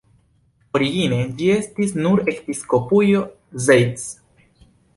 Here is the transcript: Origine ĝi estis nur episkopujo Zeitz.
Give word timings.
Origine 0.79 1.19
ĝi 1.41 1.49
estis 1.57 1.93
nur 1.99 2.23
episkopujo 2.35 3.23
Zeitz. 3.69 4.09